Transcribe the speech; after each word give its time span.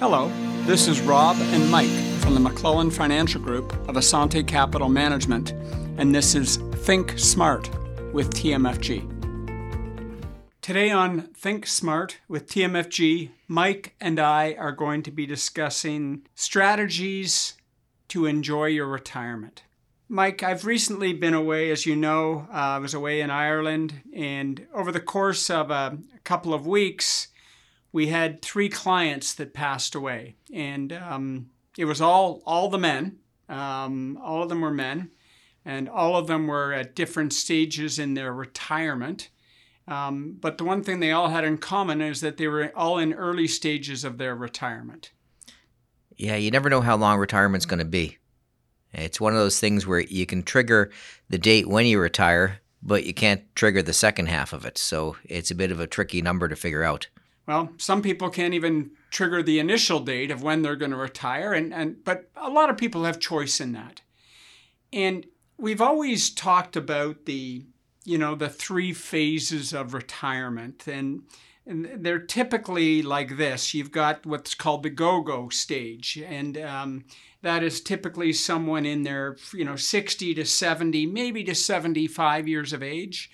Hello, 0.00 0.30
this 0.64 0.86
is 0.86 1.00
Rob 1.00 1.36
and 1.40 1.68
Mike 1.72 1.90
from 2.20 2.34
the 2.34 2.38
McClellan 2.38 2.88
Financial 2.88 3.40
Group 3.42 3.72
of 3.88 3.96
Assante 3.96 4.46
Capital 4.46 4.88
Management, 4.88 5.50
and 5.96 6.14
this 6.14 6.36
is 6.36 6.58
Think 6.84 7.18
Smart 7.18 7.68
with 8.12 8.30
TMFG. 8.30 9.02
Today 10.62 10.92
on 10.92 11.22
Think 11.34 11.66
Smart 11.66 12.20
with 12.28 12.48
TMFG, 12.48 13.30
Mike 13.48 13.96
and 14.00 14.20
I 14.20 14.52
are 14.52 14.70
going 14.70 15.02
to 15.02 15.10
be 15.10 15.26
discussing 15.26 16.22
strategies 16.36 17.54
to 18.06 18.24
enjoy 18.24 18.66
your 18.66 18.86
retirement. 18.86 19.64
Mike, 20.08 20.44
I've 20.44 20.64
recently 20.64 21.12
been 21.12 21.34
away, 21.34 21.72
as 21.72 21.86
you 21.86 21.96
know. 21.96 22.46
Uh, 22.52 22.56
I 22.56 22.78
was 22.78 22.94
away 22.94 23.20
in 23.20 23.32
Ireland, 23.32 24.00
and 24.14 24.64
over 24.72 24.92
the 24.92 25.00
course 25.00 25.50
of 25.50 25.72
a, 25.72 25.98
a 26.14 26.18
couple 26.20 26.54
of 26.54 26.68
weeks, 26.68 27.27
we 27.92 28.08
had 28.08 28.42
three 28.42 28.68
clients 28.68 29.34
that 29.34 29.54
passed 29.54 29.94
away, 29.94 30.36
and 30.52 30.92
um, 30.92 31.50
it 31.76 31.84
was 31.84 32.00
all 32.00 32.42
all 32.44 32.68
the 32.68 32.78
men. 32.78 33.18
Um, 33.48 34.18
all 34.22 34.42
of 34.42 34.48
them 34.48 34.60
were 34.60 34.70
men, 34.70 35.10
and 35.64 35.88
all 35.88 36.16
of 36.16 36.26
them 36.26 36.46
were 36.46 36.72
at 36.72 36.94
different 36.94 37.32
stages 37.32 37.98
in 37.98 38.14
their 38.14 38.32
retirement. 38.32 39.30
Um, 39.86 40.36
but 40.38 40.58
the 40.58 40.64
one 40.64 40.84
thing 40.84 41.00
they 41.00 41.12
all 41.12 41.30
had 41.30 41.44
in 41.44 41.56
common 41.56 42.02
is 42.02 42.20
that 42.20 42.36
they 42.36 42.46
were 42.46 42.70
all 42.76 42.98
in 42.98 43.14
early 43.14 43.48
stages 43.48 44.04
of 44.04 44.18
their 44.18 44.34
retirement. 44.36 45.12
Yeah, 46.16 46.36
you 46.36 46.50
never 46.50 46.68
know 46.68 46.82
how 46.82 46.96
long 46.96 47.18
retirement's 47.18 47.64
going 47.64 47.78
to 47.78 47.86
be. 47.86 48.18
It's 48.92 49.20
one 49.20 49.32
of 49.32 49.38
those 49.38 49.60
things 49.60 49.86
where 49.86 50.00
you 50.00 50.26
can 50.26 50.42
trigger 50.42 50.90
the 51.28 51.38
date 51.38 51.68
when 51.68 51.86
you 51.86 52.00
retire, 52.00 52.60
but 52.82 53.04
you 53.04 53.14
can't 53.14 53.42
trigger 53.54 53.82
the 53.82 53.92
second 53.92 54.26
half 54.26 54.52
of 54.52 54.66
it. 54.66 54.76
So 54.78 55.16
it's 55.24 55.50
a 55.50 55.54
bit 55.54 55.70
of 55.70 55.80
a 55.80 55.86
tricky 55.86 56.20
number 56.20 56.48
to 56.48 56.56
figure 56.56 56.82
out. 56.82 57.08
Well, 57.48 57.70
some 57.78 58.02
people 58.02 58.28
can't 58.28 58.52
even 58.52 58.90
trigger 59.10 59.42
the 59.42 59.58
initial 59.58 60.00
date 60.00 60.30
of 60.30 60.42
when 60.42 60.60
they're 60.60 60.76
going 60.76 60.90
to 60.90 60.98
retire, 60.98 61.54
and, 61.54 61.72
and 61.72 62.04
but 62.04 62.28
a 62.36 62.50
lot 62.50 62.68
of 62.68 62.76
people 62.76 63.04
have 63.04 63.18
choice 63.18 63.58
in 63.58 63.72
that. 63.72 64.02
And 64.92 65.24
we've 65.56 65.80
always 65.80 66.28
talked 66.28 66.76
about 66.76 67.24
the, 67.24 67.64
you 68.04 68.18
know, 68.18 68.34
the 68.34 68.50
three 68.50 68.92
phases 68.92 69.72
of 69.72 69.94
retirement, 69.94 70.86
and, 70.86 71.22
and 71.64 72.04
they're 72.04 72.18
typically 72.18 73.00
like 73.00 73.38
this. 73.38 73.72
You've 73.72 73.92
got 73.92 74.26
what's 74.26 74.54
called 74.54 74.82
the 74.82 74.90
go-go 74.90 75.48
stage, 75.48 76.22
and 76.28 76.58
um, 76.58 77.06
that 77.40 77.62
is 77.62 77.80
typically 77.80 78.34
someone 78.34 78.84
in 78.84 79.04
their, 79.04 79.38
you 79.54 79.64
know, 79.64 79.76
60 79.76 80.34
to 80.34 80.44
70, 80.44 81.06
maybe 81.06 81.42
to 81.44 81.54
75 81.54 82.46
years 82.46 82.74
of 82.74 82.82
age 82.82 83.30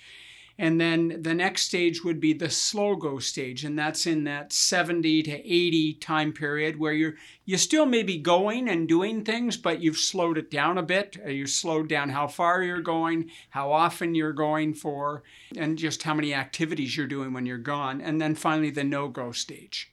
and 0.56 0.80
then 0.80 1.20
the 1.22 1.34
next 1.34 1.62
stage 1.62 2.04
would 2.04 2.20
be 2.20 2.32
the 2.32 2.48
slow 2.48 2.94
go 2.94 3.18
stage, 3.18 3.64
and 3.64 3.76
that's 3.76 4.06
in 4.06 4.24
that 4.24 4.52
70 4.52 5.24
to 5.24 5.32
80 5.32 5.94
time 5.94 6.32
period 6.32 6.78
where 6.78 6.92
you're 6.92 7.14
you 7.44 7.58
still 7.58 7.86
may 7.86 8.04
be 8.04 8.18
going 8.18 8.68
and 8.68 8.88
doing 8.88 9.24
things, 9.24 9.56
but 9.56 9.80
you've 9.80 9.98
slowed 9.98 10.38
it 10.38 10.50
down 10.50 10.78
a 10.78 10.82
bit. 10.82 11.16
Uh, 11.24 11.30
you've 11.30 11.50
slowed 11.50 11.88
down 11.88 12.10
how 12.10 12.28
far 12.28 12.62
you're 12.62 12.80
going, 12.80 13.30
how 13.50 13.72
often 13.72 14.14
you're 14.14 14.32
going 14.32 14.74
for, 14.74 15.24
and 15.56 15.76
just 15.76 16.04
how 16.04 16.14
many 16.14 16.32
activities 16.32 16.96
you're 16.96 17.06
doing 17.08 17.32
when 17.32 17.46
you're 17.46 17.58
gone. 17.58 18.00
And 18.00 18.20
then 18.20 18.36
finally 18.36 18.70
the 18.70 18.84
no 18.84 19.08
go 19.08 19.32
stage. 19.32 19.92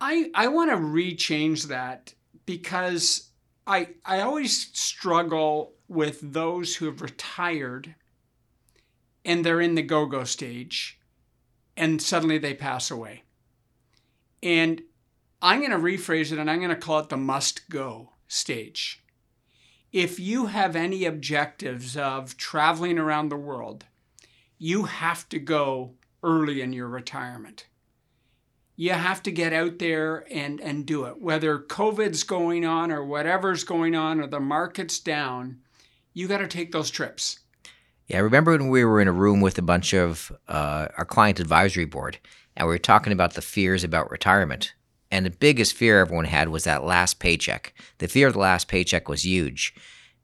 I 0.00 0.30
I 0.34 0.48
want 0.48 0.70
to 0.70 0.76
rechange 0.76 1.64
that 1.64 2.14
because 2.46 3.28
I 3.66 3.90
I 4.06 4.22
always 4.22 4.70
struggle 4.72 5.74
with 5.86 6.32
those 6.32 6.76
who 6.76 6.86
have 6.86 7.02
retired 7.02 7.94
and 9.28 9.44
they're 9.44 9.60
in 9.60 9.74
the 9.74 9.82
go 9.82 10.06
go 10.06 10.24
stage, 10.24 10.98
and 11.76 12.00
suddenly 12.00 12.38
they 12.38 12.54
pass 12.54 12.90
away. 12.90 13.24
And 14.42 14.80
I'm 15.42 15.60
going 15.60 15.70
to 15.70 15.76
rephrase 15.76 16.32
it 16.32 16.38
and 16.38 16.50
I'm 16.50 16.60
going 16.60 16.70
to 16.70 16.76
call 16.76 17.00
it 17.00 17.10
the 17.10 17.18
must 17.18 17.68
go 17.68 18.14
stage. 18.26 19.04
If 19.92 20.18
you 20.18 20.46
have 20.46 20.74
any 20.74 21.04
objectives 21.04 21.94
of 21.94 22.38
traveling 22.38 22.98
around 22.98 23.28
the 23.28 23.36
world, 23.36 23.84
you 24.56 24.84
have 24.84 25.28
to 25.28 25.38
go 25.38 25.92
early 26.22 26.62
in 26.62 26.72
your 26.72 26.88
retirement. 26.88 27.66
You 28.76 28.92
have 28.92 29.22
to 29.24 29.30
get 29.30 29.52
out 29.52 29.78
there 29.78 30.24
and, 30.32 30.58
and 30.60 30.86
do 30.86 31.04
it. 31.04 31.20
Whether 31.20 31.58
COVID's 31.58 32.22
going 32.22 32.64
on 32.64 32.90
or 32.90 33.04
whatever's 33.04 33.64
going 33.64 33.94
on 33.94 34.20
or 34.20 34.26
the 34.26 34.40
market's 34.40 34.98
down, 34.98 35.58
you 36.14 36.28
got 36.28 36.38
to 36.38 36.48
take 36.48 36.72
those 36.72 36.90
trips. 36.90 37.40
Yeah, 38.08 38.16
I 38.16 38.20
remember 38.20 38.52
when 38.52 38.70
we 38.70 38.84
were 38.86 39.02
in 39.02 39.08
a 39.08 39.12
room 39.12 39.42
with 39.42 39.58
a 39.58 39.62
bunch 39.62 39.92
of 39.92 40.32
uh, 40.48 40.88
our 40.96 41.04
client 41.04 41.40
advisory 41.40 41.84
board, 41.84 42.18
and 42.56 42.66
we 42.66 42.72
were 42.72 42.78
talking 42.78 43.12
about 43.12 43.34
the 43.34 43.42
fears 43.42 43.84
about 43.84 44.10
retirement. 44.10 44.72
And 45.10 45.26
the 45.26 45.30
biggest 45.30 45.74
fear 45.74 46.00
everyone 46.00 46.24
had 46.24 46.48
was 46.48 46.64
that 46.64 46.84
last 46.84 47.18
paycheck. 47.18 47.74
The 47.98 48.08
fear 48.08 48.28
of 48.28 48.32
the 48.32 48.38
last 48.38 48.66
paycheck 48.66 49.08
was 49.08 49.26
huge. 49.26 49.74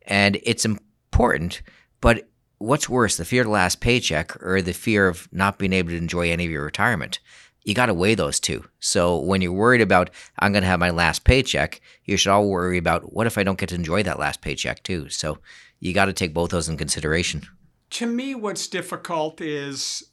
And 0.07 0.39
it's 0.45 0.65
important, 0.65 1.61
but 2.01 2.27
what's 2.57 2.89
worse, 2.89 3.19
the 3.19 3.25
fear 3.27 3.43
of 3.43 3.49
the 3.49 3.53
last 3.53 3.81
paycheck 3.81 4.43
or 4.43 4.63
the 4.63 4.73
fear 4.73 5.07
of 5.07 5.29
not 5.31 5.59
being 5.59 5.75
able 5.75 5.91
to 5.91 5.97
enjoy 5.97 6.31
any 6.31 6.47
of 6.47 6.51
your 6.51 6.65
retirement? 6.65 7.21
You 7.65 7.75
got 7.75 7.87
to 7.87 7.95
weigh 7.95 8.15
those 8.15 8.41
two. 8.41 8.65
So 8.81 9.19
when 9.19 9.43
you're 9.43 9.53
worried 9.53 9.81
about, 9.83 10.09
I'm 10.39 10.53
going 10.53 10.63
to 10.63 10.69
have 10.69 10.81
my 10.81 10.91
last 10.91 11.25
paycheck, 11.25 11.83
you 12.05 12.17
should 12.17 12.31
all 12.31 12.49
worry 12.49 12.79
about, 12.79 13.13
what 13.13 13.27
if 13.27 13.37
I 13.37 13.43
don't 13.43 13.59
get 13.59 13.71
to 13.71 13.75
enjoy 13.75 14.03
that 14.05 14.19
last 14.19 14.41
paycheck 14.41 14.83
too? 14.83 15.11
So 15.11 15.39
you 15.81 15.93
got 15.93 16.07
to 16.07 16.15
take 16.15 16.33
both 16.33 16.51
those 16.51 16.69
in 16.71 16.79
consideration 16.79 17.47
to 17.95 18.07
me, 18.07 18.35
what's 18.35 18.67
difficult 18.67 19.41
is 19.41 20.11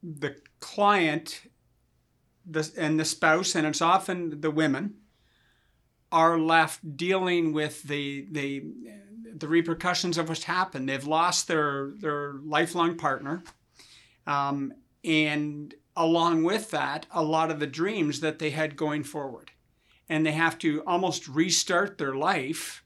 the 0.00 0.36
client 0.60 1.42
the, 2.46 2.70
and 2.76 3.00
the 3.00 3.04
spouse, 3.04 3.56
and 3.56 3.66
it's 3.66 3.82
often 3.82 4.40
the 4.40 4.50
women, 4.50 4.94
are 6.12 6.38
left 6.38 6.96
dealing 6.96 7.52
with 7.52 7.82
the, 7.82 8.28
the, 8.30 8.62
the 9.36 9.48
repercussions 9.48 10.16
of 10.16 10.28
what's 10.28 10.44
happened. 10.44 10.88
They've 10.88 11.04
lost 11.04 11.48
their, 11.48 11.94
their 11.98 12.34
lifelong 12.44 12.96
partner. 12.96 13.42
Um, 14.24 14.72
and 15.02 15.74
along 15.96 16.44
with 16.44 16.70
that, 16.70 17.06
a 17.10 17.24
lot 17.24 17.50
of 17.50 17.58
the 17.58 17.66
dreams 17.66 18.20
that 18.20 18.38
they 18.38 18.50
had 18.50 18.76
going 18.76 19.02
forward. 19.02 19.50
And 20.08 20.24
they 20.24 20.32
have 20.32 20.58
to 20.58 20.84
almost 20.86 21.26
restart 21.26 21.98
their 21.98 22.14
life, 22.14 22.84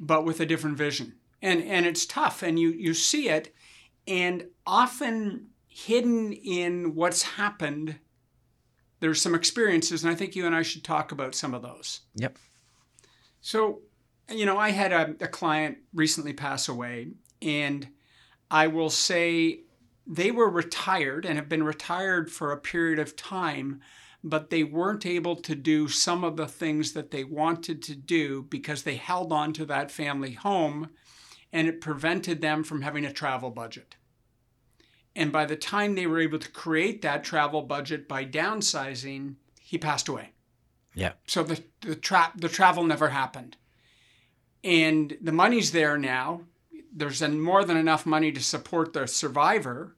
but 0.00 0.24
with 0.24 0.40
a 0.40 0.46
different 0.46 0.76
vision 0.76 1.14
and 1.46 1.62
and 1.62 1.86
it's 1.86 2.04
tough 2.04 2.42
and 2.42 2.58
you 2.58 2.70
you 2.70 2.92
see 2.92 3.28
it 3.28 3.54
and 4.06 4.46
often 4.66 5.46
hidden 5.68 6.32
in 6.32 6.94
what's 6.94 7.22
happened 7.22 7.98
there's 9.00 9.22
some 9.22 9.34
experiences 9.34 10.02
and 10.02 10.12
i 10.12 10.14
think 10.14 10.34
you 10.34 10.44
and 10.44 10.54
i 10.54 10.62
should 10.62 10.84
talk 10.84 11.12
about 11.12 11.34
some 11.34 11.54
of 11.54 11.62
those. 11.62 12.00
Yep. 12.16 12.36
So 13.40 13.80
you 14.30 14.44
know 14.44 14.58
i 14.58 14.70
had 14.70 14.92
a, 14.92 15.14
a 15.20 15.28
client 15.28 15.78
recently 15.94 16.32
pass 16.32 16.68
away 16.68 17.12
and 17.40 17.88
i 18.50 18.66
will 18.66 18.90
say 18.90 19.60
they 20.06 20.30
were 20.30 20.50
retired 20.50 21.24
and 21.24 21.36
have 21.38 21.48
been 21.48 21.62
retired 21.62 22.30
for 22.30 22.50
a 22.50 22.58
period 22.58 22.98
of 22.98 23.14
time 23.14 23.80
but 24.24 24.50
they 24.50 24.64
weren't 24.64 25.06
able 25.06 25.36
to 25.36 25.54
do 25.54 25.86
some 25.86 26.24
of 26.24 26.36
the 26.36 26.48
things 26.48 26.92
that 26.92 27.12
they 27.12 27.22
wanted 27.22 27.80
to 27.80 27.94
do 27.94 28.42
because 28.42 28.82
they 28.82 28.96
held 28.96 29.32
on 29.32 29.52
to 29.52 29.64
that 29.64 29.92
family 29.92 30.32
home 30.32 30.90
and 31.52 31.68
it 31.68 31.80
prevented 31.80 32.40
them 32.40 32.62
from 32.64 32.82
having 32.82 33.04
a 33.04 33.12
travel 33.12 33.50
budget. 33.50 33.96
And 35.14 35.32
by 35.32 35.46
the 35.46 35.56
time 35.56 35.94
they 35.94 36.06
were 36.06 36.20
able 36.20 36.38
to 36.38 36.50
create 36.50 37.02
that 37.02 37.24
travel 37.24 37.62
budget 37.62 38.06
by 38.06 38.24
downsizing, 38.24 39.36
he 39.60 39.78
passed 39.78 40.08
away. 40.08 40.32
Yeah. 40.94 41.12
So 41.26 41.42
the 41.42 41.62
the 41.80 41.96
tra- 41.96 42.32
the 42.36 42.48
travel 42.48 42.84
never 42.84 43.08
happened. 43.08 43.56
And 44.64 45.16
the 45.20 45.32
money's 45.32 45.72
there 45.72 45.96
now. 45.96 46.42
There's 46.92 47.22
more 47.22 47.64
than 47.64 47.76
enough 47.76 48.06
money 48.06 48.32
to 48.32 48.40
support 48.40 48.92
the 48.92 49.06
survivor, 49.06 49.96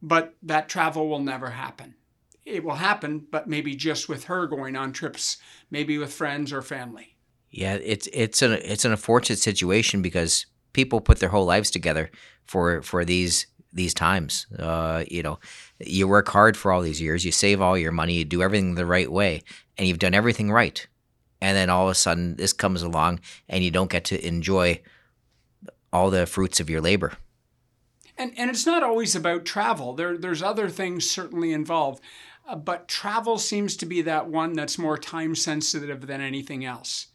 but 0.00 0.34
that 0.42 0.68
travel 0.68 1.08
will 1.08 1.20
never 1.20 1.50
happen. 1.50 1.96
It 2.44 2.64
will 2.64 2.76
happen, 2.76 3.26
but 3.30 3.48
maybe 3.48 3.74
just 3.74 4.08
with 4.08 4.24
her 4.24 4.46
going 4.46 4.76
on 4.76 4.92
trips, 4.92 5.36
maybe 5.70 5.98
with 5.98 6.12
friends 6.12 6.52
or 6.52 6.62
family. 6.62 7.16
Yeah, 7.50 7.74
it's 7.74 8.08
it's 8.12 8.42
an 8.42 8.52
it's 8.52 8.84
an 8.84 8.92
unfortunate 8.92 9.38
situation 9.38 10.02
because 10.02 10.46
people 10.72 11.00
put 11.00 11.18
their 11.18 11.28
whole 11.28 11.44
lives 11.44 11.70
together 11.70 12.10
for 12.44 12.82
for 12.82 13.04
these 13.04 13.46
these 13.72 13.94
times. 13.94 14.46
Uh, 14.58 15.04
you 15.08 15.22
know, 15.22 15.38
you 15.78 16.08
work 16.08 16.28
hard 16.28 16.56
for 16.56 16.72
all 16.72 16.82
these 16.82 17.00
years, 17.00 17.24
you 17.24 17.32
save 17.32 17.60
all 17.60 17.78
your 17.78 17.92
money, 17.92 18.14
you 18.14 18.24
do 18.24 18.42
everything 18.42 18.74
the 18.74 18.86
right 18.86 19.10
way, 19.10 19.42
and 19.78 19.86
you've 19.86 19.98
done 19.98 20.14
everything 20.14 20.50
right. 20.50 20.86
And 21.40 21.56
then 21.56 21.70
all 21.70 21.86
of 21.86 21.92
a 21.92 21.94
sudden, 21.94 22.36
this 22.36 22.52
comes 22.52 22.82
along, 22.82 23.20
and 23.48 23.64
you 23.64 23.70
don't 23.70 23.90
get 23.90 24.04
to 24.06 24.26
enjoy 24.26 24.82
all 25.92 26.10
the 26.10 26.26
fruits 26.26 26.60
of 26.60 26.68
your 26.68 26.80
labor. 26.80 27.14
And 28.18 28.32
and 28.36 28.50
it's 28.50 28.66
not 28.66 28.82
always 28.82 29.16
about 29.16 29.44
travel. 29.44 29.94
There 29.94 30.18
there's 30.18 30.42
other 30.42 30.68
things 30.68 31.08
certainly 31.08 31.52
involved, 31.52 32.02
uh, 32.46 32.56
but 32.56 32.88
travel 32.88 33.38
seems 33.38 33.76
to 33.76 33.86
be 33.86 34.02
that 34.02 34.28
one 34.28 34.52
that's 34.52 34.78
more 34.78 34.98
time 34.98 35.34
sensitive 35.34 36.06
than 36.06 36.20
anything 36.20 36.64
else. 36.64 37.06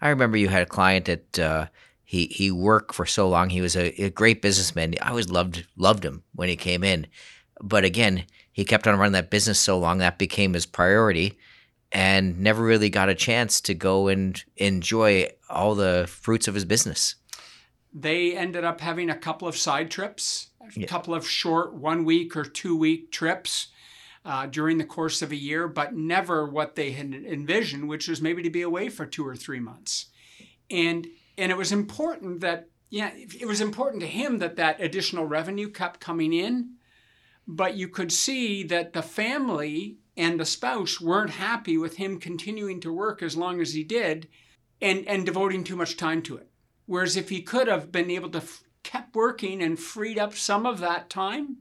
I 0.00 0.10
remember 0.10 0.36
you 0.36 0.48
had 0.48 0.62
a 0.62 0.66
client 0.66 1.06
that. 1.06 1.38
Uh, 1.38 1.66
he 2.06 2.26
he 2.26 2.52
worked 2.52 2.94
for 2.94 3.04
so 3.04 3.28
long. 3.28 3.50
He 3.50 3.60
was 3.60 3.76
a, 3.76 3.88
a, 4.00 4.10
great 4.10 4.40
businessman. 4.40 4.94
I 5.02 5.10
always 5.10 5.28
loved 5.28 5.66
loved 5.76 6.04
him 6.04 6.22
when 6.34 6.48
he 6.48 6.56
came 6.56 6.84
in, 6.84 7.08
but 7.60 7.84
again, 7.84 8.24
he 8.52 8.64
kept 8.64 8.86
on 8.86 8.96
running 8.96 9.12
that 9.12 9.28
business 9.28 9.58
so 9.58 9.76
long 9.76 9.98
that 9.98 10.16
became 10.16 10.54
his 10.54 10.66
priority, 10.66 11.36
and 11.90 12.38
never 12.38 12.62
really 12.62 12.90
got 12.90 13.08
a 13.08 13.14
chance 13.14 13.60
to 13.62 13.74
go 13.74 14.06
and 14.06 14.42
enjoy 14.56 15.28
all 15.50 15.74
the 15.74 16.06
fruits 16.08 16.46
of 16.46 16.54
his 16.54 16.64
business. 16.64 17.16
They 17.92 18.36
ended 18.36 18.62
up 18.62 18.80
having 18.80 19.10
a 19.10 19.16
couple 19.16 19.48
of 19.48 19.56
side 19.56 19.90
trips, 19.90 20.48
a 20.60 20.80
Yeah. 20.80 20.86
couple 20.86 21.12
of 21.12 21.28
short 21.28 21.74
one 21.74 22.04
week 22.04 22.36
or 22.36 22.44
two 22.44 22.76
week 22.76 23.10
trips 23.10 23.68
uh, 24.24 24.46
during 24.46 24.78
the 24.78 24.84
course 24.84 25.22
of 25.22 25.32
a 25.32 25.36
year, 25.36 25.66
but 25.66 25.94
never 25.94 26.46
what 26.46 26.76
they 26.76 26.92
had 26.92 27.12
envisioned, 27.14 27.88
which 27.88 28.06
was 28.06 28.22
maybe 28.22 28.44
to 28.44 28.50
be 28.50 28.62
away 28.62 28.90
for 28.90 29.06
two 29.06 29.26
or 29.26 29.34
three 29.34 29.60
months. 29.60 30.06
And 30.70 31.08
and 31.38 31.52
it 31.52 31.56
was 31.56 31.72
important 31.72 32.40
that 32.40 32.68
yeah, 32.88 33.10
it 33.14 33.46
was 33.46 33.60
important 33.60 34.00
to 34.02 34.06
him 34.06 34.38
that 34.38 34.56
that 34.56 34.80
additional 34.80 35.24
revenue 35.24 35.68
kept 35.68 36.00
coming 36.00 36.32
in, 36.32 36.74
but 37.46 37.74
you 37.74 37.88
could 37.88 38.12
see 38.12 38.62
that 38.64 38.92
the 38.92 39.02
family 39.02 39.98
and 40.16 40.38
the 40.38 40.44
spouse 40.44 41.00
weren't 41.00 41.30
happy 41.30 41.76
with 41.76 41.96
him 41.96 42.20
continuing 42.20 42.80
to 42.80 42.92
work 42.92 43.22
as 43.22 43.36
long 43.36 43.60
as 43.60 43.74
he 43.74 43.84
did 43.84 44.28
and 44.80 45.06
and 45.06 45.26
devoting 45.26 45.64
too 45.64 45.76
much 45.76 45.96
time 45.96 46.22
to 46.22 46.36
it. 46.36 46.48
Whereas 46.86 47.16
if 47.16 47.28
he 47.28 47.42
could 47.42 47.66
have 47.66 47.90
been 47.90 48.10
able 48.10 48.30
to 48.30 48.38
f- 48.38 48.62
kept 48.82 49.14
working 49.14 49.62
and 49.62 49.78
freed 49.78 50.18
up 50.18 50.34
some 50.34 50.64
of 50.64 50.78
that 50.78 51.10
time, 51.10 51.56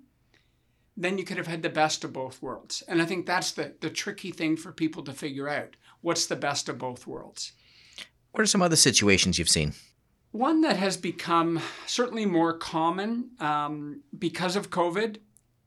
then 0.96 1.18
you 1.18 1.24
could 1.24 1.38
have 1.38 1.48
had 1.48 1.64
the 1.64 1.70
best 1.70 2.04
of 2.04 2.14
both 2.14 2.42
worlds. 2.42 2.84
And 2.88 3.02
I 3.02 3.06
think 3.06 3.26
that's 3.26 3.52
the 3.52 3.76
the 3.82 3.90
tricky 3.90 4.32
thing 4.32 4.58
for 4.58 4.72
people 4.72 5.04
to 5.04 5.14
figure 5.14 5.50
out. 5.50 5.76
What's 6.02 6.28
the 6.28 6.36
best 6.36 6.70
of 6.70 6.78
both 6.78 7.08
worlds? 7.08 7.54
What 8.36 8.42
are 8.42 8.48
some 8.48 8.62
other 8.62 8.76
situations 8.76 9.40
you've 9.40 9.48
seen? 9.48 9.72
One 10.34 10.60
that 10.60 10.76
has 10.76 10.98
become 10.98 11.62
certainly 11.86 12.26
more 12.26 12.58
common 12.58 13.30
um, 13.40 14.02
because 14.20 14.58
of 14.58 14.70
COVID, 14.70 15.20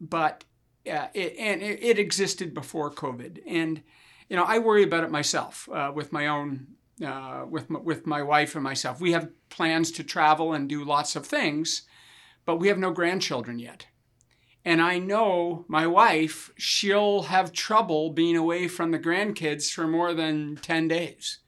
but 0.02 0.44
uh, 0.86 1.06
it, 1.14 1.34
and 1.38 1.62
it, 1.62 1.98
existed 1.98 2.52
before 2.52 2.90
COVID. 2.90 3.38
And 3.46 3.82
you 4.28 4.36
know, 4.36 4.44
I 4.44 4.58
worry 4.58 4.82
about 4.82 5.02
it 5.02 5.10
myself 5.10 5.66
uh, 5.72 5.92
with 5.94 6.12
my 6.12 6.26
own, 6.26 6.66
uh, 7.02 7.46
with 7.48 7.70
my, 7.70 7.78
with 7.78 8.06
my 8.06 8.22
wife 8.22 8.54
and 8.54 8.62
myself. 8.62 9.00
We 9.00 9.12
have 9.12 9.30
plans 9.48 9.90
to 9.92 10.04
travel 10.04 10.52
and 10.52 10.68
do 10.68 10.84
lots 10.84 11.16
of 11.16 11.24
things, 11.24 11.84
but 12.44 12.56
we 12.56 12.68
have 12.68 12.76
no 12.76 12.90
grandchildren 12.90 13.58
yet. 13.58 13.86
And 14.62 14.82
I 14.82 14.98
know 14.98 15.64
my 15.68 15.86
wife, 15.86 16.52
she'll 16.58 17.22
have 17.22 17.54
trouble 17.54 18.10
being 18.10 18.36
away 18.36 18.68
from 18.68 18.90
the 18.90 18.98
grandkids 18.98 19.72
for 19.72 19.86
more 19.86 20.12
than 20.12 20.56
10 20.56 20.88
days. 20.88 21.38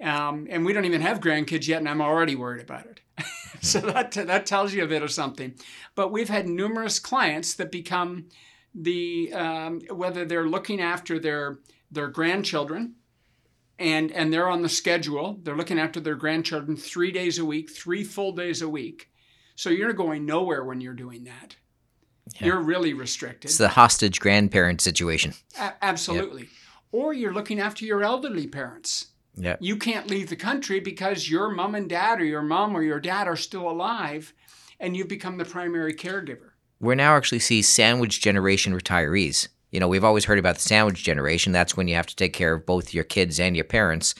Um, 0.00 0.46
and 0.50 0.64
we 0.64 0.72
don't 0.72 0.84
even 0.84 1.00
have 1.00 1.20
grandkids 1.20 1.66
yet, 1.66 1.78
and 1.78 1.88
I'm 1.88 2.02
already 2.02 2.36
worried 2.36 2.62
about 2.62 2.86
it. 2.86 3.00
so 3.62 3.80
that, 3.80 4.12
that 4.12 4.46
tells 4.46 4.74
you 4.74 4.84
a 4.84 4.88
bit 4.88 5.02
of 5.02 5.10
something. 5.10 5.54
But 5.94 6.12
we've 6.12 6.28
had 6.28 6.48
numerous 6.48 6.98
clients 6.98 7.54
that 7.54 7.72
become 7.72 8.28
the, 8.74 9.32
um, 9.32 9.80
whether 9.90 10.24
they're 10.24 10.48
looking 10.48 10.80
after 10.80 11.18
their, 11.18 11.58
their 11.90 12.08
grandchildren 12.08 12.96
and, 13.78 14.12
and 14.12 14.32
they're 14.32 14.48
on 14.48 14.62
the 14.62 14.68
schedule, 14.68 15.38
they're 15.42 15.56
looking 15.56 15.78
after 15.78 16.00
their 16.00 16.14
grandchildren 16.14 16.76
three 16.76 17.10
days 17.10 17.38
a 17.38 17.44
week, 17.44 17.70
three 17.70 18.04
full 18.04 18.32
days 18.32 18.62
a 18.62 18.68
week. 18.68 19.10
So 19.54 19.70
you're 19.70 19.92
going 19.94 20.26
nowhere 20.26 20.64
when 20.64 20.80
you're 20.80 20.94
doing 20.94 21.24
that. 21.24 21.56
Yeah. 22.34 22.48
You're 22.48 22.60
really 22.60 22.92
restricted. 22.92 23.50
It's 23.50 23.58
the 23.58 23.68
hostage 23.68 24.20
grandparent 24.20 24.80
situation. 24.80 25.32
A- 25.58 25.72
absolutely. 25.82 26.48
Or 26.92 27.12
you're 27.12 27.32
looking 27.32 27.60
after 27.60 27.84
your 27.84 28.02
elderly 28.02 28.46
parents. 28.46 29.06
Yeah. 29.36 29.56
You 29.60 29.76
can't 29.76 30.08
leave 30.08 30.30
the 30.30 30.36
country 30.36 30.80
because 30.80 31.30
your 31.30 31.50
mom 31.50 31.74
and 31.74 31.88
dad 31.88 32.20
or 32.20 32.24
your 32.24 32.42
mom 32.42 32.74
or 32.74 32.82
your 32.82 33.00
dad 33.00 33.28
are 33.28 33.36
still 33.36 33.68
alive 33.68 34.32
and 34.80 34.96
you've 34.96 35.08
become 35.08 35.36
the 35.36 35.44
primary 35.44 35.94
caregiver. 35.94 36.50
We're 36.80 36.94
now 36.94 37.16
actually 37.16 37.38
see 37.38 37.62
sandwich 37.62 38.20
generation 38.20 38.78
retirees. 38.78 39.48
You 39.70 39.80
know, 39.80 39.88
we've 39.88 40.04
always 40.04 40.24
heard 40.24 40.38
about 40.38 40.56
the 40.56 40.62
sandwich 40.62 41.02
generation. 41.02 41.52
That's 41.52 41.76
when 41.76 41.88
you 41.88 41.96
have 41.96 42.06
to 42.06 42.16
take 42.16 42.32
care 42.32 42.54
of 42.54 42.66
both 42.66 42.94
your 42.94 43.04
kids 43.04 43.40
and 43.40 43.56
your 43.56 43.64
parents. 43.64 44.14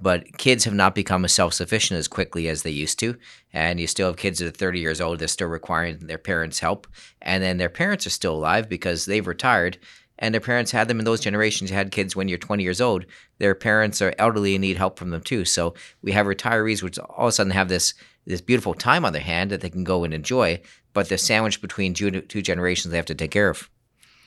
But 0.00 0.36
kids 0.36 0.64
have 0.64 0.74
not 0.74 0.96
become 0.96 1.24
as 1.24 1.32
self 1.32 1.54
sufficient 1.54 1.98
as 1.98 2.08
quickly 2.08 2.48
as 2.48 2.62
they 2.62 2.70
used 2.70 2.98
to. 3.00 3.16
And 3.52 3.78
you 3.78 3.86
still 3.86 4.08
have 4.08 4.16
kids 4.16 4.40
that 4.40 4.48
are 4.48 4.50
30 4.50 4.80
years 4.80 5.00
old, 5.00 5.18
they're 5.18 5.28
still 5.28 5.48
requiring 5.48 5.98
their 5.98 6.18
parents' 6.18 6.58
help. 6.58 6.88
And 7.20 7.42
then 7.42 7.58
their 7.58 7.68
parents 7.68 8.06
are 8.06 8.10
still 8.10 8.34
alive 8.34 8.68
because 8.68 9.04
they've 9.04 9.26
retired. 9.26 9.78
And 10.18 10.32
their 10.32 10.40
parents 10.40 10.70
had 10.70 10.88
them 10.88 10.98
in 10.98 11.04
those 11.04 11.20
generations. 11.20 11.70
You 11.70 11.76
had 11.76 11.90
kids 11.90 12.14
when 12.14 12.28
you're 12.28 12.38
20 12.38 12.62
years 12.62 12.80
old. 12.80 13.06
Their 13.38 13.54
parents 13.54 14.00
are 14.00 14.14
elderly 14.18 14.54
and 14.54 14.62
need 14.62 14.76
help 14.76 14.98
from 14.98 15.10
them 15.10 15.22
too. 15.22 15.44
So 15.44 15.74
we 16.02 16.12
have 16.12 16.26
retirees 16.26 16.82
which 16.82 16.98
all 16.98 17.26
of 17.26 17.28
a 17.28 17.32
sudden 17.32 17.52
have 17.52 17.68
this 17.68 17.94
this 18.26 18.40
beautiful 18.40 18.74
time 18.74 19.04
on 19.04 19.12
their 19.12 19.22
hand 19.22 19.50
that 19.50 19.60
they 19.60 19.70
can 19.70 19.84
go 19.84 20.04
and 20.04 20.14
enjoy, 20.14 20.60
but 20.92 21.08
they're 21.08 21.18
sandwiched 21.18 21.60
between 21.60 21.94
two, 21.94 22.10
two 22.22 22.42
generations 22.42 22.90
they 22.90 22.96
have 22.96 23.06
to 23.06 23.14
take 23.14 23.30
care 23.30 23.50
of. 23.50 23.68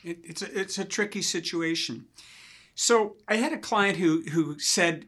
It, 0.04 0.20
it's, 0.24 0.42
a, 0.42 0.60
it's 0.60 0.78
a 0.78 0.86
tricky 0.86 1.22
situation. 1.22 2.06
So 2.74 3.16
I 3.28 3.36
had 3.36 3.54
a 3.54 3.58
client 3.58 3.98
who, 3.98 4.24
who 4.32 4.60
said, 4.60 5.06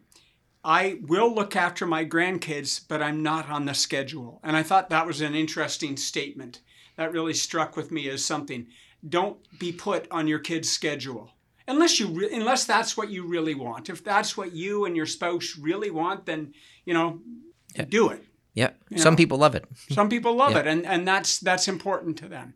I 0.63 0.99
will 1.01 1.33
look 1.33 1.55
after 1.55 1.85
my 1.85 2.05
grandkids, 2.05 2.81
but 2.87 3.01
I'm 3.01 3.23
not 3.23 3.49
on 3.49 3.65
the 3.65 3.73
schedule. 3.73 4.39
And 4.43 4.55
I 4.55 4.63
thought 4.63 4.89
that 4.89 5.07
was 5.07 5.21
an 5.21 5.35
interesting 5.35 5.97
statement. 5.97 6.61
That 6.95 7.11
really 7.11 7.33
struck 7.33 7.77
with 7.77 7.91
me 7.91 8.09
as 8.09 8.25
something. 8.25 8.67
Don't 9.07 9.37
be 9.59 9.71
put 9.71 10.07
on 10.11 10.27
your 10.27 10.39
kid's 10.39 10.69
schedule. 10.69 11.31
Unless 11.67 11.99
you 11.99 12.07
re- 12.07 12.33
unless 12.33 12.65
that's 12.65 12.95
what 12.95 13.09
you 13.09 13.25
really 13.27 13.53
want. 13.55 13.89
If 13.89 14.03
that's 14.03 14.37
what 14.37 14.53
you 14.53 14.85
and 14.85 14.95
your 14.95 15.05
spouse 15.05 15.57
really 15.59 15.89
want, 15.91 16.25
then, 16.25 16.53
you 16.85 16.93
know, 16.93 17.19
Yeah. 17.75 17.85
do 17.85 18.09
it. 18.09 18.23
Yeah. 18.53 18.71
You 18.89 18.97
Some 18.99 19.13
know. 19.13 19.17
people 19.17 19.37
love 19.37 19.53
it. 19.55 19.65
Some 19.91 20.09
people 20.09 20.33
love 20.33 20.53
Yeah. 20.53 20.59
it, 20.61 20.67
and, 20.67 20.85
and 20.85 21.07
that's 21.07 21.39
that's 21.39 21.67
important 21.67 22.17
to 22.19 22.27
them. 22.27 22.53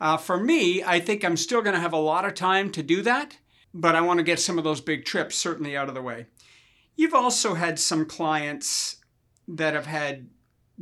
Uh, 0.00 0.16
for 0.16 0.38
me, 0.38 0.82
I 0.82 0.98
think 1.00 1.24
I'm 1.24 1.36
still 1.36 1.60
going 1.62 1.74
to 1.74 1.80
have 1.80 1.92
a 1.92 1.96
lot 1.98 2.24
of 2.24 2.34
time 2.34 2.70
to 2.72 2.82
do 2.82 3.02
that, 3.02 3.36
but 3.74 3.94
I 3.94 4.00
want 4.00 4.18
to 4.18 4.24
get 4.24 4.40
some 4.40 4.58
of 4.58 4.64
those 4.64 4.80
big 4.80 5.04
trips 5.04 5.36
certainly 5.36 5.76
out 5.76 5.88
of 5.88 5.94
the 5.94 6.02
way. 6.02 6.26
You've 6.96 7.14
also 7.14 7.54
had 7.54 7.78
some 7.78 8.06
clients 8.06 8.96
that 9.48 9.74
have 9.74 9.86
had 9.86 10.28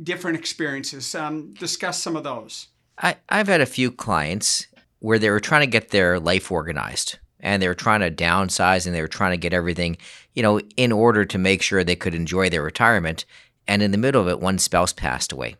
different 0.01 0.37
experiences. 0.37 1.13
Um, 1.15 1.53
discuss 1.53 2.01
some 2.01 2.15
of 2.15 2.23
those. 2.23 2.67
I, 2.97 3.17
I've 3.29 3.47
had 3.47 3.61
a 3.61 3.65
few 3.65 3.91
clients 3.91 4.67
where 5.01 5.19
they 5.19 5.31
were 5.31 5.39
trying 5.39 5.61
to 5.61 5.67
get 5.67 5.89
their 5.89 6.19
life 6.19 6.51
organized 6.51 7.17
and 7.39 7.61
they 7.61 7.67
were 7.67 7.73
trying 7.73 8.01
to 8.01 8.11
downsize 8.11 8.85
and 8.85 8.95
they 8.95 9.01
were 9.01 9.07
trying 9.07 9.31
to 9.31 9.37
get 9.37 9.51
everything, 9.51 9.97
you 10.33 10.43
know, 10.43 10.59
in 10.77 10.91
order 10.91 11.25
to 11.25 11.37
make 11.37 11.61
sure 11.61 11.83
they 11.83 11.95
could 11.95 12.13
enjoy 12.13 12.49
their 12.49 12.61
retirement. 12.61 13.25
And 13.67 13.81
in 13.81 13.91
the 13.91 13.97
middle 13.97 14.21
of 14.21 14.27
it, 14.27 14.39
one 14.39 14.59
spouse 14.59 14.93
passed 14.93 15.31
away. 15.31 15.55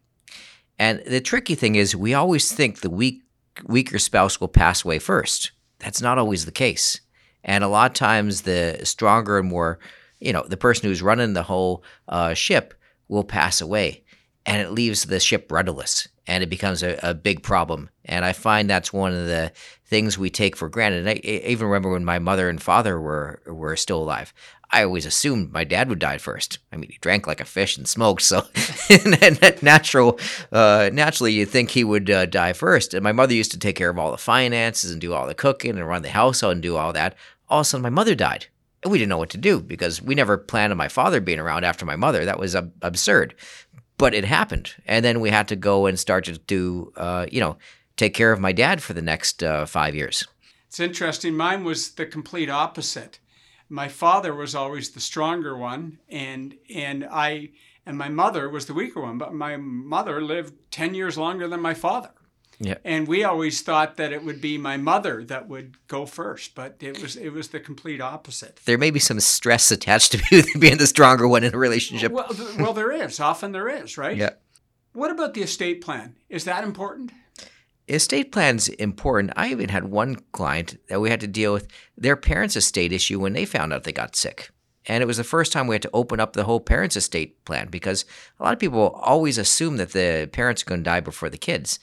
And 0.77 1.01
the 1.07 1.21
tricky 1.21 1.55
thing 1.55 1.75
is, 1.75 1.95
we 1.95 2.13
always 2.13 2.51
think 2.51 2.79
the 2.79 2.89
weak, 2.89 3.23
weaker 3.65 3.97
spouse 3.97 4.39
will 4.39 4.47
pass 4.47 4.85
away 4.85 4.99
first. 4.99 5.51
That's 5.79 6.01
not 6.01 6.19
always 6.19 6.45
the 6.45 6.51
case. 6.51 7.01
And 7.43 7.63
a 7.63 7.67
lot 7.67 7.89
of 7.89 7.95
times, 7.95 8.43
the 8.43 8.79
stronger 8.83 9.39
and 9.39 9.49
more, 9.49 9.79
you 10.19 10.33
know, 10.33 10.45
the 10.47 10.57
person 10.57 10.87
who's 10.87 11.01
running 11.01 11.33
the 11.33 11.43
whole 11.43 11.83
uh, 12.07 12.35
ship 12.35 12.75
will 13.07 13.23
pass 13.23 13.59
away. 13.59 14.03
And 14.45 14.61
it 14.61 14.71
leaves 14.71 15.05
the 15.05 15.19
ship 15.19 15.51
rudderless 15.51 16.07
and 16.27 16.43
it 16.43 16.49
becomes 16.49 16.83
a, 16.83 16.99
a 17.03 17.13
big 17.13 17.43
problem. 17.43 17.89
And 18.05 18.23
I 18.25 18.33
find 18.33 18.69
that's 18.69 18.93
one 18.93 19.13
of 19.13 19.25
the 19.25 19.51
things 19.85 20.17
we 20.17 20.29
take 20.29 20.55
for 20.55 20.69
granted. 20.69 20.99
And 20.99 21.09
I, 21.09 21.21
I 21.23 21.47
even 21.47 21.67
remember 21.67 21.91
when 21.91 22.05
my 22.05 22.19
mother 22.19 22.49
and 22.49 22.61
father 22.61 22.99
were 22.99 23.41
were 23.45 23.75
still 23.75 24.01
alive. 24.01 24.33
I 24.73 24.83
always 24.83 25.05
assumed 25.05 25.51
my 25.51 25.65
dad 25.65 25.89
would 25.89 25.99
die 25.99 26.17
first. 26.17 26.59
I 26.71 26.77
mean, 26.77 26.89
he 26.91 26.97
drank 27.01 27.27
like 27.27 27.41
a 27.41 27.45
fish 27.45 27.77
and 27.77 27.87
smoked, 27.87 28.21
so 28.21 28.45
natural, 29.61 30.17
uh, 30.51 30.89
naturally, 30.93 31.33
you'd 31.33 31.49
think 31.49 31.71
he 31.71 31.83
would 31.83 32.09
uh, 32.09 32.25
die 32.25 32.53
first. 32.53 32.93
And 32.93 33.03
my 33.03 33.11
mother 33.11 33.33
used 33.33 33.51
to 33.51 33.59
take 33.59 33.75
care 33.75 33.89
of 33.89 33.99
all 33.99 34.11
the 34.11 34.17
finances 34.17 34.91
and 34.91 35.01
do 35.01 35.13
all 35.13 35.27
the 35.27 35.35
cooking 35.35 35.71
and 35.71 35.85
run 35.85 36.03
the 36.03 36.09
household 36.09 36.53
and 36.53 36.61
do 36.61 36.77
all 36.77 36.93
that. 36.93 37.15
All 37.49 37.59
of 37.59 37.63
a 37.63 37.65
sudden, 37.65 37.83
my 37.83 37.89
mother 37.89 38.15
died. 38.15 38.45
And 38.83 38.91
we 38.91 38.97
didn't 38.97 39.09
know 39.09 39.17
what 39.17 39.29
to 39.31 39.37
do 39.37 39.59
because 39.59 40.01
we 40.01 40.15
never 40.15 40.37
planned 40.37 40.71
on 40.71 40.77
my 40.77 40.87
father 40.87 41.19
being 41.19 41.39
around 41.39 41.65
after 41.65 41.85
my 41.85 41.95
mother. 41.95 42.25
That 42.25 42.39
was 42.39 42.55
ab- 42.55 42.73
absurd. 42.81 43.35
But 44.01 44.15
it 44.15 44.25
happened. 44.25 44.73
And 44.87 45.05
then 45.05 45.19
we 45.19 45.29
had 45.29 45.47
to 45.49 45.55
go 45.55 45.85
and 45.85 45.99
start 45.99 46.25
to 46.25 46.37
do, 46.39 46.91
uh, 46.97 47.27
you 47.31 47.39
know, 47.39 47.57
take 47.97 48.15
care 48.15 48.31
of 48.31 48.39
my 48.39 48.51
dad 48.51 48.81
for 48.81 48.93
the 48.93 49.01
next 49.01 49.43
uh, 49.43 49.67
five 49.67 49.93
years. 49.93 50.27
It's 50.67 50.79
interesting. 50.79 51.35
Mine 51.35 51.63
was 51.63 51.91
the 51.91 52.07
complete 52.07 52.49
opposite. 52.49 53.19
My 53.69 53.87
father 53.87 54.33
was 54.33 54.55
always 54.55 54.89
the 54.89 54.99
stronger 54.99 55.55
one, 55.55 55.99
and 56.09 56.55
and 56.73 57.07
I 57.11 57.51
and 57.85 57.95
my 57.95 58.09
mother 58.09 58.49
was 58.49 58.65
the 58.65 58.73
weaker 58.73 59.01
one. 59.01 59.19
But 59.19 59.33
my 59.35 59.55
mother 59.57 60.19
lived 60.19 60.53
ten 60.71 60.95
years 60.95 61.15
longer 61.15 61.47
than 61.47 61.61
my 61.61 61.75
father. 61.75 62.11
Yeah. 62.63 62.75
And 62.83 63.07
we 63.07 63.23
always 63.23 63.61
thought 63.61 63.97
that 63.97 64.13
it 64.13 64.23
would 64.23 64.39
be 64.39 64.57
my 64.57 64.77
mother 64.77 65.23
that 65.25 65.49
would 65.49 65.75
go 65.87 66.05
first, 66.05 66.53
but 66.53 66.75
it 66.79 67.01
was 67.01 67.15
it 67.15 67.29
was 67.29 67.47
the 67.47 67.59
complete 67.59 67.99
opposite. 67.99 68.59
There 68.65 68.77
may 68.77 68.91
be 68.91 68.99
some 68.99 69.19
stress 69.19 69.71
attached 69.71 70.11
to 70.11 70.45
being 70.59 70.77
the 70.77 70.85
stronger 70.85 71.27
one 71.27 71.43
in 71.43 71.55
a 71.55 71.57
relationship. 71.57 72.11
Well, 72.11 72.29
well, 72.59 72.73
there 72.73 72.91
is. 72.91 73.19
Often 73.19 73.53
there 73.53 73.67
is, 73.67 73.97
right? 73.97 74.15
Yeah. 74.15 74.31
What 74.93 75.09
about 75.09 75.33
the 75.33 75.41
estate 75.41 75.81
plan? 75.81 76.15
Is 76.29 76.45
that 76.45 76.63
important? 76.63 77.11
Estate 77.87 78.31
plan's 78.31 78.69
important. 78.69 79.33
I 79.35 79.49
even 79.49 79.69
had 79.69 79.85
one 79.85 80.17
client 80.31 80.79
that 80.87 81.01
we 81.01 81.09
had 81.09 81.21
to 81.21 81.27
deal 81.27 81.53
with 81.53 81.67
their 81.97 82.15
parents' 82.15 82.55
estate 82.55 82.93
issue 82.93 83.19
when 83.19 83.33
they 83.33 83.45
found 83.45 83.73
out 83.73 83.85
they 83.85 83.91
got 83.91 84.15
sick. 84.15 84.51
And 84.85 85.03
it 85.03 85.07
was 85.07 85.17
the 85.17 85.23
first 85.23 85.51
time 85.51 85.67
we 85.67 85.75
had 85.75 85.81
to 85.83 85.89
open 85.93 86.19
up 86.19 86.33
the 86.33 86.43
whole 86.43 86.59
parents' 86.59 86.95
estate 86.95 87.43
plan 87.45 87.69
because 87.69 88.05
a 88.39 88.43
lot 88.43 88.53
of 88.53 88.59
people 88.59 88.89
always 88.89 89.37
assume 89.37 89.77
that 89.77 89.91
the 89.91 90.29
parents 90.31 90.61
are 90.61 90.65
going 90.65 90.81
to 90.81 90.89
die 90.89 90.99
before 90.99 91.29
the 91.29 91.37
kids. 91.37 91.79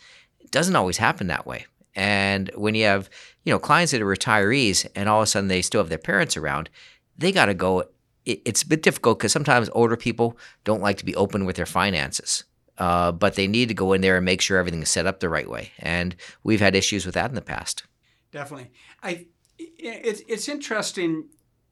Doesn't 0.51 0.77
always 0.77 0.99
happen 0.99 1.27
that 1.29 1.47
way. 1.47 1.67
And 1.95 2.51
when 2.55 2.75
you 2.75 2.85
have, 2.85 3.11
you 3.45 3.53
know, 3.53 3.59
clients 3.59 3.93
that 3.93 4.03
are 4.03 4.07
retirees 4.07 4.87
and 4.95 5.09
all 5.09 5.21
of 5.21 5.25
a 5.25 5.27
sudden 5.27 5.49
they 5.49 5.63
still 5.63 5.81
have 5.81 5.89
their 5.89 5.99
parents 5.99 6.37
around, 6.37 6.71
they 7.17 7.33
got 7.33 7.47
to 7.47 7.55
go. 7.55 7.85
It's 8.25 8.63
a 8.63 8.67
bit 8.67 8.83
difficult 8.83 9.19
because 9.19 9.33
sometimes 9.33 9.71
older 9.73 9.97
people 9.97 10.39
don't 10.65 10.83
like 10.83 10.99
to 10.99 11.05
be 11.05 11.17
open 11.17 11.47
with 11.47 11.57
their 11.57 11.67
finances. 11.67 12.45
Uh, 12.77 13.11
but 13.11 13.35
they 13.35 13.49
need 13.49 13.69
to 13.69 13.75
go 13.75 13.93
in 13.93 14.03
there 14.03 14.17
and 14.17 14.25
make 14.25 14.41
sure 14.41 14.59
everything 14.59 14.83
is 14.83 14.89
set 14.89 15.07
up 15.07 15.19
the 15.19 15.29
right 15.29 15.51
way. 15.51 15.73
And 15.81 16.15
we've 16.45 16.61
had 16.61 16.77
issues 16.77 17.05
with 17.05 17.15
that 17.15 17.29
in 17.29 17.35
the 17.35 17.43
past. 17.43 17.83
Definitely. 18.31 18.71
I, 19.03 19.27
it, 19.59 20.23
it's 20.29 20.49
interesting. 20.49 21.25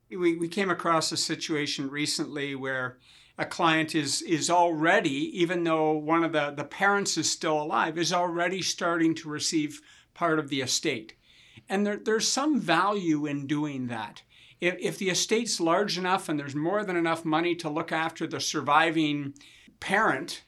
We, 0.08 0.36
we 0.36 0.48
came 0.48 0.70
across 0.70 1.10
a 1.12 1.16
situation 1.16 1.90
recently 1.90 2.54
where 2.54 2.98
a 3.38 3.44
client 3.44 3.94
is 3.94 4.22
is 4.22 4.48
already, 4.48 5.40
even 5.40 5.64
though 5.64 5.92
one 5.92 6.25
of 6.25 6.32
the, 6.32 6.52
the 6.56 6.64
parents 6.64 7.16
is 7.16 7.30
still 7.30 7.60
alive, 7.60 7.98
is 7.98 8.12
already 8.12 8.62
starting 8.62 9.14
to 9.16 9.28
receive 9.28 9.82
part 10.14 10.38
of 10.38 10.48
the 10.48 10.62
estate. 10.62 11.14
And 11.68 11.86
there, 11.86 11.96
there's 11.96 12.28
some 12.28 12.60
value 12.60 13.26
in 13.26 13.46
doing 13.46 13.88
that. 13.88 14.22
If, 14.60 14.76
if 14.80 14.98
the 14.98 15.10
estate's 15.10 15.60
large 15.60 15.98
enough 15.98 16.28
and 16.28 16.38
there's 16.38 16.54
more 16.54 16.84
than 16.84 16.96
enough 16.96 17.25
money 17.25 17.54
to 17.56 17.68
look 17.68 17.92
after 17.92 18.26
the 18.26 18.40
surviving 18.40 19.34
parent, 19.80 20.44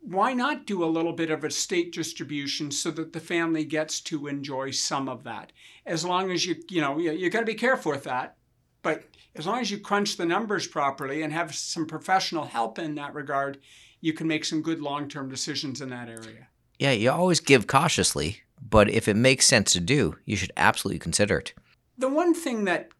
why 0.00 0.32
not 0.32 0.66
do 0.66 0.84
a 0.84 0.86
little 0.86 1.12
bit 1.12 1.30
of 1.30 1.44
estate 1.44 1.92
distribution 1.92 2.70
so 2.70 2.90
that 2.92 3.12
the 3.12 3.20
family 3.20 3.64
gets 3.64 4.00
to 4.02 4.26
enjoy 4.26 4.70
some 4.70 5.08
of 5.08 5.24
that? 5.24 5.52
As 5.84 6.04
long 6.04 6.30
as 6.30 6.46
you, 6.46 6.56
you 6.70 6.80
know, 6.80 6.98
you, 6.98 7.12
you 7.12 7.28
got 7.28 7.40
to 7.40 7.46
be 7.46 7.54
careful 7.54 7.92
with 7.92 8.04
that. 8.04 8.36
But 8.84 9.04
as 9.34 9.46
long 9.46 9.60
as 9.60 9.70
you 9.70 9.78
crunch 9.78 10.16
the 10.16 10.26
numbers 10.26 10.68
properly 10.68 11.22
and 11.22 11.32
have 11.32 11.52
some 11.54 11.86
professional 11.86 12.44
help 12.44 12.78
in 12.78 12.94
that 12.94 13.14
regard, 13.14 13.58
you 14.00 14.12
can 14.12 14.28
make 14.28 14.44
some 14.44 14.62
good 14.62 14.80
long 14.80 15.08
term 15.08 15.28
decisions 15.28 15.80
in 15.80 15.88
that 15.88 16.08
area. 16.08 16.48
Yeah, 16.78 16.92
you 16.92 17.10
always 17.10 17.40
give 17.40 17.66
cautiously, 17.66 18.42
but 18.60 18.90
if 18.90 19.08
it 19.08 19.16
makes 19.16 19.46
sense 19.46 19.72
to 19.72 19.80
do, 19.80 20.16
you 20.26 20.36
should 20.36 20.52
absolutely 20.56 20.98
consider 20.98 21.38
it. 21.38 21.54
The 21.96 22.08
one 22.08 22.34
thing 22.34 22.64
that 22.64 22.90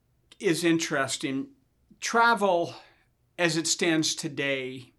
is 0.40 0.64
interesting 0.64 1.48
travel 2.00 2.74
as 3.38 3.56
it 3.56 3.66
stands 3.66 4.14
today 4.14 4.92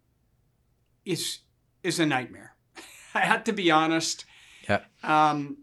is 1.04 1.40
is 1.82 1.98
a 1.98 2.06
nightmare. 2.06 2.54
I 3.14 3.20
had 3.20 3.44
to 3.46 3.52
be 3.52 3.70
honest. 3.70 4.24
Yeah. 4.68 4.82
Um, 5.02 5.58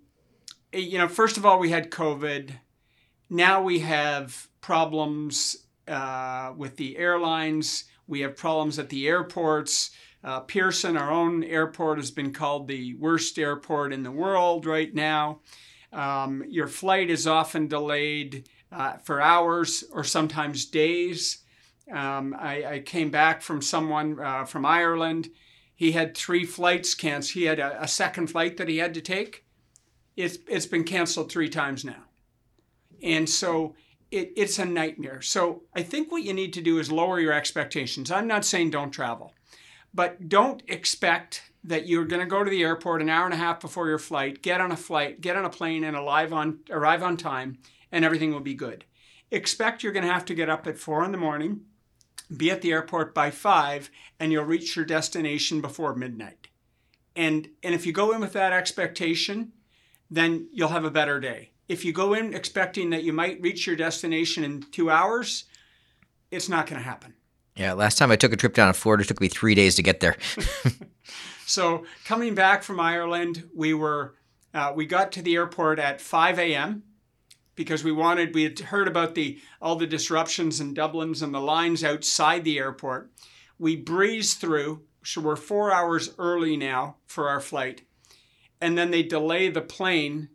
you 0.73 0.97
know, 0.97 1.07
first 1.07 1.37
of 1.37 1.45
all, 1.45 1.59
we 1.59 1.69
had 1.69 1.91
COVID. 1.91 2.55
Now 3.29 3.61
we 3.61 3.79
have 3.79 4.47
problems 4.61 5.57
uh, 5.87 6.53
with 6.55 6.77
the 6.77 6.97
airlines. 6.97 7.85
We 8.07 8.21
have 8.21 8.37
problems 8.37 8.79
at 8.79 8.89
the 8.89 9.07
airports. 9.07 9.91
Uh, 10.23 10.39
Pearson, 10.41 10.95
our 10.95 11.11
own 11.11 11.43
airport, 11.43 11.97
has 11.97 12.11
been 12.11 12.31
called 12.31 12.67
the 12.67 12.93
worst 12.95 13.37
airport 13.37 13.91
in 13.91 14.03
the 14.03 14.11
world 14.11 14.65
right 14.65 14.93
now. 14.93 15.41
Um, 15.91 16.43
your 16.47 16.67
flight 16.67 17.09
is 17.09 17.27
often 17.27 17.67
delayed 17.67 18.47
uh, 18.71 18.93
for 18.97 19.21
hours 19.21 19.83
or 19.91 20.03
sometimes 20.03 20.65
days. 20.65 21.39
Um, 21.91 22.35
I, 22.39 22.65
I, 22.65 22.79
came 22.79 23.11
back 23.11 23.41
from 23.41 23.61
someone 23.61 24.19
uh, 24.19 24.45
from 24.45 24.65
Ireland. 24.65 25.29
He 25.75 25.91
had 25.91 26.15
three 26.15 26.45
flights 26.45 26.95
canceled. 26.95 27.33
He 27.33 27.43
had 27.43 27.59
a, 27.59 27.83
a, 27.83 27.87
second 27.87 28.27
flight 28.27 28.57
that 28.57 28.69
he 28.69 28.77
had 28.77 28.93
to 28.93 29.01
take. 29.01 29.45
It's, 30.15 30.37
it's 30.47 30.65
been 30.65 30.85
canceled 30.85 31.29
three 31.29 31.49
times 31.49 31.83
now. 31.83 32.05
And 33.01 33.29
so 33.29 33.75
it, 34.13 34.31
it's 34.37 34.59
a 34.59 34.65
nightmare. 34.65 35.21
So 35.21 35.63
I 35.75 35.81
think 35.81 36.11
what 36.11 36.23
you 36.23 36.33
need 36.33 36.53
to 36.53 36.61
do 36.61 36.77
is 36.77 36.91
lower 36.91 37.19
your 37.19 37.33
expectations. 37.33 38.11
I'm 38.11 38.27
not 38.27 38.45
saying 38.45 38.69
don't 38.69 38.91
travel, 38.91 39.33
but 39.93 40.29
don't 40.29 40.61
expect 40.67 41.51
that 41.63 41.87
you're 41.87 42.05
going 42.05 42.19
to 42.19 42.27
go 42.27 42.43
to 42.43 42.49
the 42.49 42.61
airport 42.61 43.01
an 43.01 43.09
hour 43.09 43.25
and 43.25 43.33
a 43.33 43.37
half 43.37 43.59
before 43.59 43.87
your 43.87 43.97
flight, 43.97 44.43
get 44.43 44.61
on 44.61 44.71
a 44.71 44.77
flight, 44.77 45.21
get 45.21 45.35
on 45.35 45.45
a 45.45 45.49
plane, 45.49 45.83
and 45.83 45.97
arrive 45.97 46.31
on 46.31 46.59
arrive 46.69 47.01
on 47.01 47.17
time, 47.17 47.57
and 47.91 48.05
everything 48.05 48.31
will 48.31 48.39
be 48.39 48.53
good. 48.53 48.85
Expect 49.31 49.81
you're 49.81 49.93
going 49.93 50.05
to 50.05 50.13
have 50.13 50.25
to 50.25 50.35
get 50.35 50.49
up 50.49 50.67
at 50.67 50.77
four 50.77 51.03
in 51.03 51.11
the 51.11 51.17
morning, 51.17 51.61
be 52.35 52.51
at 52.51 52.61
the 52.61 52.71
airport 52.71 53.15
by 53.15 53.31
five, 53.31 53.89
and 54.19 54.31
you'll 54.31 54.43
reach 54.43 54.75
your 54.75 54.85
destination 54.85 55.61
before 55.61 55.95
midnight. 55.95 56.49
And 57.15 57.49
and 57.63 57.73
if 57.73 57.85
you 57.85 57.93
go 57.93 58.11
in 58.11 58.21
with 58.21 58.33
that 58.33 58.53
expectation, 58.53 59.53
then 60.11 60.49
you'll 60.51 60.69
have 60.69 60.85
a 60.85 60.91
better 60.91 61.19
day 61.19 61.52
if 61.67 61.85
you 61.85 61.93
go 61.93 62.13
in 62.13 62.33
expecting 62.33 62.89
that 62.91 63.03
you 63.03 63.13
might 63.13 63.41
reach 63.41 63.65
your 63.65 63.75
destination 63.75 64.43
in 64.43 64.61
two 64.71 64.89
hours, 64.89 65.45
it's 66.31 66.49
not 66.49 66.67
going 66.67 66.81
to 66.81 66.87
happen. 66.87 67.13
Yeah, 67.55 67.73
last 67.73 67.97
time 67.97 68.11
I 68.11 68.15
took 68.15 68.33
a 68.33 68.37
trip 68.37 68.55
down 68.55 68.73
to 68.73 68.79
Florida, 68.79 69.03
it 69.03 69.07
took 69.07 69.21
me 69.21 69.27
three 69.27 69.55
days 69.55 69.75
to 69.75 69.83
get 69.83 69.99
there. 69.99 70.17
so 71.45 71.85
coming 72.05 72.33
back 72.33 72.63
from 72.63 72.79
Ireland, 72.79 73.49
we 73.55 73.73
were 73.73 74.15
uh, 74.53 74.71
we 74.75 74.85
got 74.85 75.11
to 75.13 75.21
the 75.21 75.35
airport 75.35 75.79
at 75.79 75.99
5 75.99 76.37
a.m. 76.37 76.83
because 77.55 77.83
we 77.83 77.91
wanted 77.91 78.35
we 78.35 78.43
had 78.43 78.59
heard 78.59 78.87
about 78.87 79.15
the 79.15 79.39
all 79.61 79.75
the 79.75 79.87
disruptions 79.87 80.59
in 80.59 80.73
Dublin's 80.73 81.21
and 81.21 81.33
the 81.33 81.39
lines 81.39 81.83
outside 81.83 82.43
the 82.43 82.59
airport. 82.59 83.11
We 83.59 83.75
breezed 83.75 84.39
through, 84.39 84.81
so 85.03 85.21
we're 85.21 85.35
four 85.35 85.71
hours 85.71 86.13
early 86.17 86.57
now 86.57 86.97
for 87.05 87.29
our 87.29 87.39
flight, 87.39 87.83
and 88.59 88.77
then 88.77 88.91
they 88.91 89.03
delay 89.03 89.49
the 89.49 89.61
plane 89.61 90.29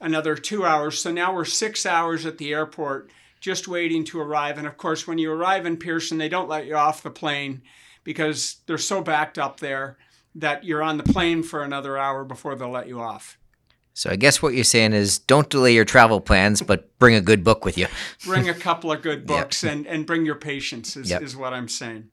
another 0.00 0.36
two 0.36 0.64
hours. 0.64 1.00
So 1.00 1.10
now 1.10 1.34
we're 1.34 1.44
six 1.44 1.86
hours 1.86 2.26
at 2.26 2.38
the 2.38 2.52
airport 2.52 3.10
just 3.40 3.68
waiting 3.68 4.04
to 4.04 4.20
arrive. 4.20 4.58
And 4.58 4.66
of 4.66 4.76
course, 4.76 5.06
when 5.06 5.18
you 5.18 5.30
arrive 5.30 5.66
in 5.66 5.76
Pearson, 5.76 6.18
they 6.18 6.28
don't 6.28 6.48
let 6.48 6.66
you 6.66 6.74
off 6.74 7.02
the 7.02 7.10
plane 7.10 7.62
because 8.04 8.56
they're 8.66 8.78
so 8.78 9.02
backed 9.02 9.38
up 9.38 9.60
there 9.60 9.98
that 10.34 10.64
you're 10.64 10.82
on 10.82 10.96
the 10.96 11.02
plane 11.02 11.42
for 11.42 11.62
another 11.62 11.96
hour 11.96 12.24
before 12.24 12.54
they'll 12.54 12.70
let 12.70 12.88
you 12.88 13.00
off. 13.00 13.38
So 13.94 14.10
I 14.10 14.16
guess 14.16 14.42
what 14.42 14.52
you're 14.52 14.62
saying 14.62 14.92
is 14.92 15.18
don't 15.18 15.48
delay 15.48 15.72
your 15.72 15.86
travel 15.86 16.20
plans, 16.20 16.60
but 16.60 16.98
bring 16.98 17.14
a 17.14 17.20
good 17.22 17.42
book 17.42 17.64
with 17.64 17.78
you. 17.78 17.86
bring 18.24 18.48
a 18.48 18.54
couple 18.68 18.92
of 18.92 19.00
good 19.00 19.26
books 19.26 19.62
yep. 19.62 19.72
and, 19.72 19.86
and 19.86 20.06
bring 20.06 20.26
your 20.26 20.34
patience 20.34 20.96
is, 20.96 21.08
yep. 21.08 21.22
is 21.22 21.34
what 21.34 21.54
I'm 21.54 21.68
saying. 21.68 22.10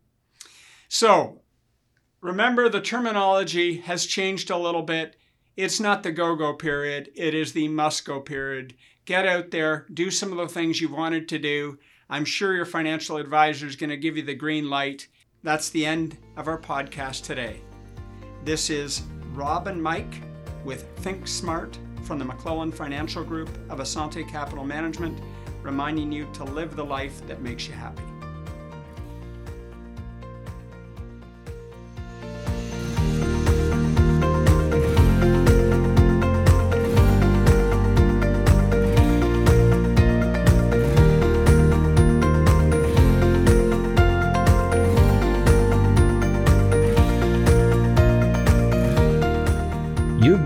So 0.88 1.42
remember 2.22 2.70
the 2.70 2.80
terminology 2.80 3.78
has 3.78 4.06
changed 4.06 4.50
a 4.50 4.58
little 4.58 4.84
bit. 4.84 5.18
It's 5.56 5.80
not 5.80 6.02
the 6.02 6.12
go 6.12 6.36
go 6.36 6.54
period, 6.54 7.12
it 7.16 7.36
is 7.36 7.54
the 7.54 7.68
must 7.68 8.06
go 8.06 8.20
period. 8.20 8.74
Get 9.06 9.28
out 9.28 9.52
there, 9.52 9.86
do 9.94 10.10
some 10.10 10.32
of 10.32 10.40
the 10.40 10.48
things 10.48 10.82
you 10.82 10.90
wanted 10.90 11.30
to 11.30 11.38
do. 11.38 11.78
I'm 12.10 12.26
sure 12.26 12.56
your 12.56 12.66
financial 12.66 13.18
advisor 13.18 13.68
is 13.68 13.76
going 13.76 13.92
to 13.92 13.98
give 13.98 14.18
you 14.18 14.24
the 14.24 14.34
green 14.34 14.68
light. 14.68 15.08
That's 15.44 15.70
the 15.70 15.86
end 15.86 16.18
of 16.38 16.48
our 16.48 16.60
podcast 16.60 17.24
today. 17.24 17.62
This 18.44 18.72
is 18.72 19.04
Rob 19.34 19.68
and 19.68 19.82
Mike 19.82 20.22
with 20.66 20.90
Think 21.00 21.28
Smart 21.28 21.78
from 22.02 22.18
the 22.18 22.26
McClellan 22.26 22.72
Financial 22.72 23.24
Group 23.24 23.50
of 23.70 23.78
Assante 23.78 24.28
Capital 24.28 24.66
Management, 24.66 25.20
reminding 25.62 26.12
you 26.12 26.28
to 26.34 26.46
live 26.46 26.76
the 26.76 26.84
life 26.84 27.26
that 27.28 27.44
makes 27.44 27.68
you 27.68 27.74
happy. 27.74 28.02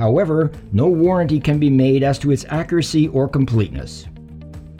However, 0.00 0.50
no 0.72 0.88
warranty 0.88 1.38
can 1.38 1.58
be 1.58 1.68
made 1.68 2.02
as 2.02 2.18
to 2.20 2.30
its 2.30 2.46
accuracy 2.48 3.08
or 3.08 3.28
completeness. 3.28 4.06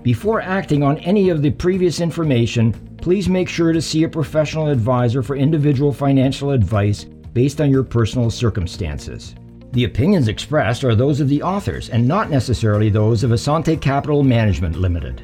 Before 0.03 0.41
acting 0.41 0.83
on 0.83 0.97
any 1.00 1.29
of 1.29 1.43
the 1.43 1.50
previous 1.50 2.00
information, 2.00 2.73
please 3.03 3.29
make 3.29 3.47
sure 3.47 3.75
to 3.75 3.83
see 3.83 4.05
a 4.05 4.09
professional 4.09 4.69
advisor 4.69 5.23
for 5.23 5.37
individual 5.37 5.93
financial 5.93 6.53
advice 6.53 7.05
based 7.35 7.61
on 7.61 7.71
your 7.71 7.83
personal 7.83 8.31
circumstances. 8.31 9.35
The 9.73 9.85
opinions 9.85 10.29
expressed 10.29 10.85
are 10.85 10.95
those 10.95 11.21
of 11.21 11.29
the 11.29 11.43
authors 11.43 11.91
and 11.91 12.09
not 12.09 12.31
necessarily 12.31 12.89
those 12.89 13.23
of 13.23 13.31
Assante 13.31 13.79
Capital 13.79 14.23
Management 14.23 14.77
Limited. 14.77 15.21